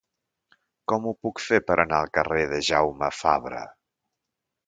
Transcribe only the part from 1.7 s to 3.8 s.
anar al carrer de Jaume Fabre?